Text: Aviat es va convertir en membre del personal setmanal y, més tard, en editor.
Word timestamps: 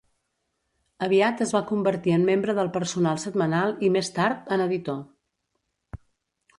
Aviat 1.07 1.43
es 1.45 1.53
va 1.57 1.61
convertir 1.73 2.15
en 2.17 2.25
membre 2.31 2.57
del 2.61 2.73
personal 2.79 3.23
setmanal 3.27 3.79
y, 3.89 3.93
més 3.99 4.13
tard, 4.19 4.45
en 4.59 4.69
editor. 4.71 5.03